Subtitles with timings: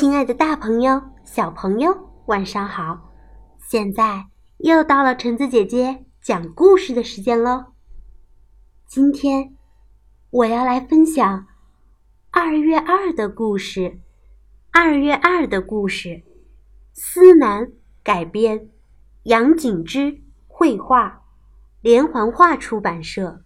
[0.00, 3.12] 亲爱的，大朋友、小朋友，晚上好！
[3.58, 7.74] 现在又到了橙子姐姐讲故事的时间喽。
[8.86, 9.54] 今天
[10.30, 11.46] 我要来分享
[12.30, 14.00] 二月二的故事。
[14.70, 16.22] 二月二的故事，
[16.94, 17.70] 思南
[18.02, 18.70] 改编，
[19.24, 21.24] 杨景之绘画，
[21.82, 23.44] 连环画出版社。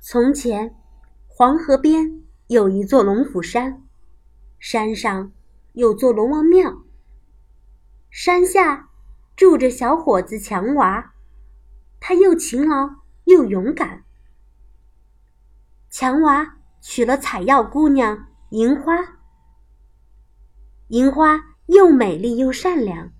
[0.00, 0.76] 从前，
[1.26, 3.82] 黄河边有一座龙虎山。
[4.64, 5.32] 山上
[5.72, 6.84] 有座龙王庙，
[8.10, 8.90] 山下
[9.34, 11.14] 住着小伙子强娃，
[11.98, 14.04] 他又勤劳又勇敢。
[15.90, 19.18] 强娃娶了采药姑娘银花，
[20.86, 23.10] 银花又美丽又善良，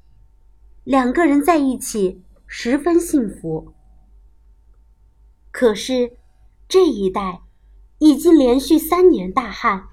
[0.85, 3.75] 两个人在一起十分幸福。
[5.51, 6.17] 可是
[6.69, 7.43] 这一带
[7.99, 9.89] 已经连续三年大旱。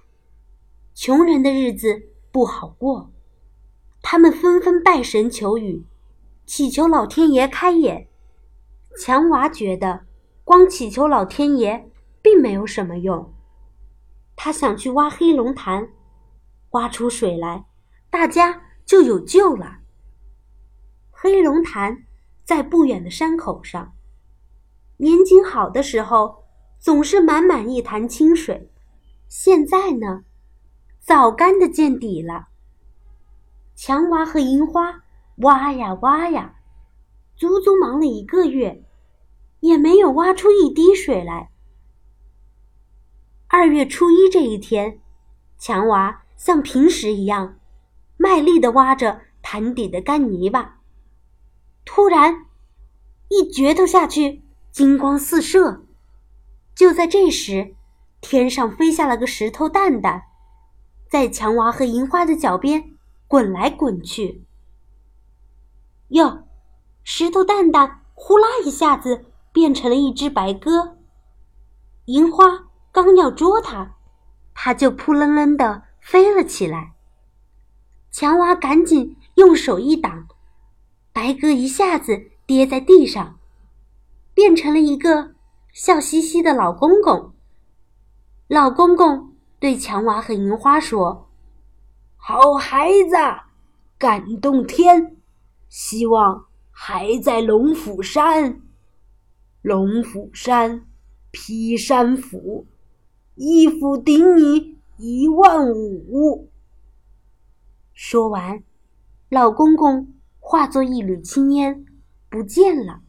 [1.02, 3.09] 穷人的日子不好过，
[4.02, 5.85] 他们纷纷拜神求雨，
[6.46, 8.10] 祈求老天爷开眼。
[8.99, 10.01] 强娃觉得
[10.43, 11.90] 光祈求老天爷
[12.21, 13.34] 并没有什么用，
[14.35, 15.87] 他想去挖黑龙潭，
[16.71, 17.63] 挖出水来，
[18.09, 19.77] 大家就有救了。
[21.12, 22.04] 黑龙潭
[22.43, 23.93] 在不远的山口上，
[24.98, 26.43] 年景好的时候
[26.77, 28.70] 总是满满一潭清水，
[29.29, 30.26] 现在呢？
[31.10, 32.49] 早干的见底了。
[33.76, 35.05] 强娃和银花
[35.38, 36.57] 挖呀挖呀，
[37.35, 38.84] 足足忙了一个月，
[39.62, 41.49] 也没有挖出一滴水来。
[43.48, 44.99] 二月初一这一天，
[45.57, 47.57] 强娃像平时一样，
[48.15, 50.77] 卖力的挖着潭底的干泥巴。
[51.85, 52.46] 突然，
[53.30, 55.87] 一镢头下去，金光四射。
[56.76, 57.74] 就在这时，
[58.21, 60.29] 天上飞下了个石头蛋蛋。
[61.10, 62.91] 在强娃和银花的脚边
[63.27, 64.46] 滚来滚去。
[66.09, 66.44] 哟，
[67.03, 70.97] 石头蛋蛋呼啦一下子变成了一只白鸽。
[72.06, 73.96] 银花刚要捉它，
[74.53, 76.94] 它就扑棱棱的飞了起来。
[78.12, 80.28] 强娃赶紧用手一挡，
[81.12, 83.40] 白鸽一下子跌在地上，
[84.36, 85.34] 变成了一个
[85.74, 87.34] 笑嘻嘻的老公公。
[88.47, 89.28] 老公公。
[89.59, 91.30] 对强娃和银花说
[92.16, 93.16] ：“好孩子，
[93.97, 95.18] 感动天，
[95.68, 98.62] 希望还在龙虎山。
[99.62, 100.86] 龙虎山，
[101.31, 102.68] 劈山斧，
[103.36, 106.50] 一斧顶你一万五。”
[107.94, 108.64] 说完，
[109.28, 111.86] 老公公化作一缕青烟，
[112.30, 113.02] 不见了。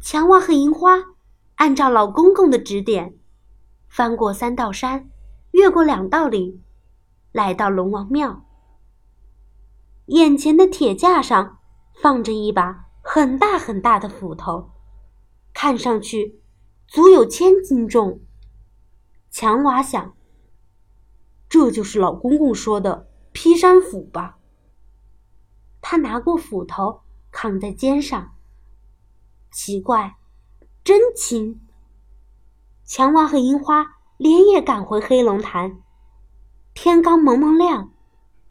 [0.00, 0.96] 强娃和银花
[1.54, 3.14] 按照老公公的指点。
[3.94, 5.08] 翻过三道山，
[5.52, 6.64] 越过两道岭，
[7.30, 8.44] 来到龙王庙。
[10.06, 11.60] 眼前的铁架上
[12.02, 14.72] 放着一把很大很大的斧头，
[15.52, 16.40] 看上去
[16.88, 18.20] 足有千斤重。
[19.30, 20.16] 强娃想：
[21.48, 24.40] 这就是老公公说的劈山斧吧？
[25.80, 28.34] 他拿过斧头，扛在肩上。
[29.52, 30.16] 奇怪，
[30.82, 31.60] 真轻。
[32.86, 35.78] 强娃和银花连夜赶回黑龙潭，
[36.74, 37.90] 天刚蒙蒙亮，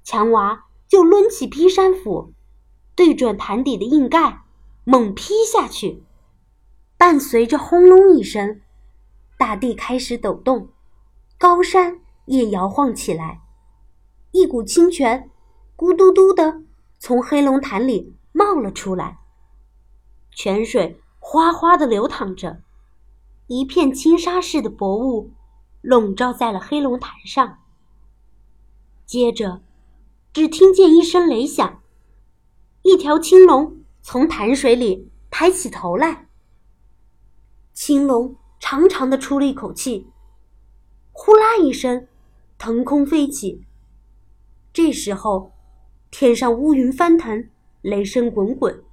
[0.04, 2.34] 强娃就抡起劈山斧，
[2.96, 4.42] 对准潭底的硬盖，
[4.86, 6.04] 猛劈下去。
[6.98, 8.62] 伴随着轰隆一声，
[9.38, 10.70] 大地开始抖动，
[11.38, 13.42] 高山也摇晃起来，
[14.32, 15.30] 一股清泉
[15.78, 16.64] 咕嘟嘟的
[16.98, 19.20] 从黑龙潭里冒了出来，
[20.32, 22.64] 泉水哗哗的流淌着。
[23.48, 25.32] 一片轻纱似的薄雾
[25.82, 27.60] 笼罩在了黑龙潭上。
[29.06, 29.62] 接着，
[30.32, 31.82] 只听见一声雷响，
[32.82, 36.28] 一条青龙从潭水里抬起头来。
[37.74, 40.08] 青龙长长的出了一口气，
[41.12, 42.08] 呼啦一声，
[42.58, 43.66] 腾空飞起。
[44.72, 45.52] 这时候，
[46.10, 47.50] 天上乌云翻腾，
[47.82, 48.84] 雷声滚滚，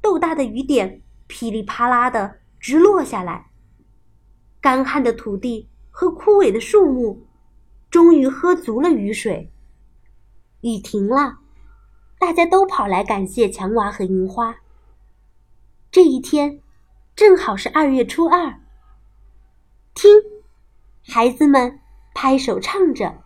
[0.00, 3.49] 豆大的雨点噼里啪啦的直落下来。
[4.60, 7.26] 干旱的土地和枯萎的树木，
[7.90, 9.50] 终于喝足了雨水。
[10.60, 11.38] 雨停了，
[12.18, 14.56] 大家都跑来感谢强娃和银花。
[15.90, 16.60] 这一天，
[17.16, 18.60] 正好是二月初二。
[19.94, 20.10] 听，
[21.02, 21.80] 孩子们
[22.14, 23.22] 拍手唱着：“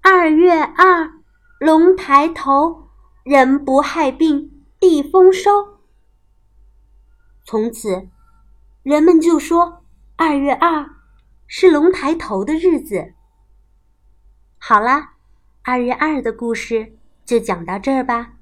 [0.00, 1.10] 二月二，
[1.58, 2.90] 龙抬头，
[3.24, 5.80] 人不害病，地丰收。”
[7.44, 8.08] 从此，
[8.84, 9.83] 人们就说。
[10.16, 10.90] 二月二，
[11.48, 13.14] 是龙抬头的日子。
[14.58, 15.14] 好啦，
[15.62, 18.34] 二月二的故事就讲到这儿吧。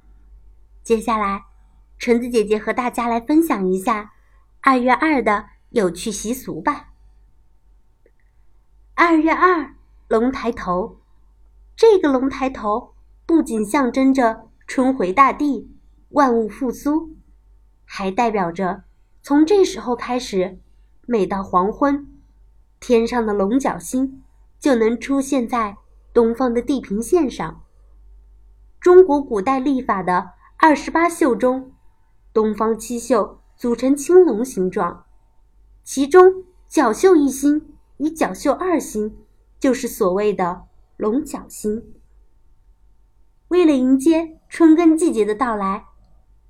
[0.83, 1.47] 接下来，
[1.97, 4.13] 橙子姐姐和大家来分享一下
[4.61, 6.91] 二月二的有趣习俗吧。
[8.93, 9.75] 二月二，
[10.09, 11.01] 龙抬头。
[11.75, 12.93] 这个龙抬头
[13.25, 15.75] 不仅象征着春回大地、
[16.11, 17.17] 万物复苏，
[17.87, 18.85] 还代表着
[19.23, 20.61] 从这时候开始，
[21.06, 22.06] 每到黄昏，
[22.81, 24.22] 天上的龙角星
[24.58, 25.76] 就能出现在
[26.12, 27.62] 东方的地平线上。
[28.81, 31.72] 中国古代历法的二十八宿中，
[32.32, 35.04] 东方七宿组成青龙形状，
[35.82, 39.16] 其中角宿一星与角宿二星
[39.58, 40.64] 就是所谓的。
[40.99, 41.94] 龙角星。
[43.49, 45.87] 为了迎接春耕季节的到来，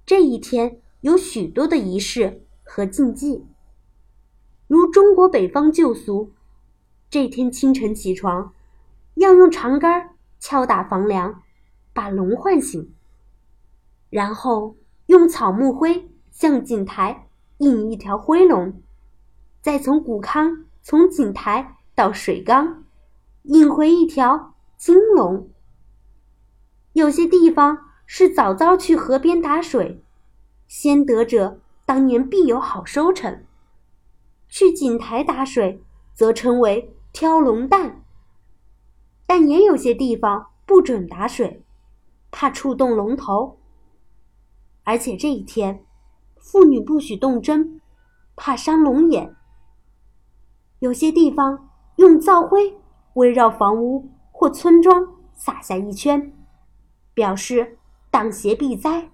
[0.05, 3.47] 这一天有许多的仪式和禁忌。
[4.73, 6.31] 如中国北方旧俗，
[7.11, 8.55] 这天清晨起床，
[9.17, 11.43] 要用长杆敲打房梁，
[11.93, 12.91] 把龙唤醒，
[14.09, 14.75] 然后
[15.09, 17.29] 用草木灰向井台
[17.59, 18.81] 印一条灰龙，
[19.61, 22.85] 再从谷糠从井台到水缸。
[23.43, 25.51] 引回一条金龙。
[26.95, 30.03] 有些地方是早早去河边打水，
[30.67, 33.45] 先得者当年必有好收成；
[34.53, 35.83] 去井台打水，
[36.13, 38.05] 则称为挑龙蛋。
[39.27, 41.65] 但也有些地方不准打水，
[42.31, 43.59] 怕触动龙头。
[44.85, 45.87] 而且这一天，
[46.37, 47.81] 妇女不许动针，
[48.37, 49.35] 怕伤龙眼。
[50.81, 52.79] 有些地方用灶灰。
[53.15, 56.33] 围绕房屋或村庄撒下一圈，
[57.13, 57.79] 表示
[58.11, 59.11] 挡邪避灾。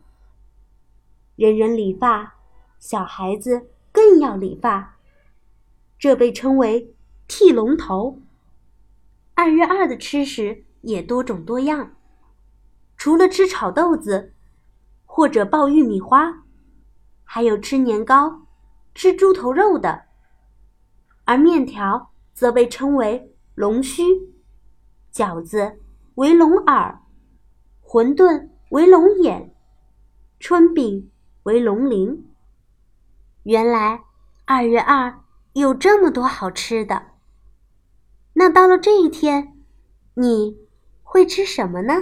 [1.34, 2.36] 人人理发，
[2.78, 4.97] 小孩子更要理发，
[5.98, 6.94] 这被称为
[7.26, 8.20] 剃龙头。
[9.34, 11.94] 二月二的吃食也多种多样，
[12.96, 14.32] 除了吃炒豆子
[15.04, 16.44] 或者爆玉米花，
[17.24, 18.46] 还有吃年糕、
[18.94, 20.04] 吃猪头肉的，
[21.24, 23.34] 而面条则被称为。
[23.54, 24.04] 龙须，
[25.12, 25.80] 饺子
[26.14, 27.02] 为龙耳，
[27.84, 29.52] 馄饨为龙眼，
[30.38, 31.10] 春饼
[31.42, 32.30] 为龙鳞。
[33.42, 34.04] 原来
[34.44, 35.24] 二月二
[35.58, 37.12] 有这么多好吃的。
[38.34, 39.56] 那到了这一天，
[40.14, 40.68] 你
[41.02, 41.94] 会吃什么呢？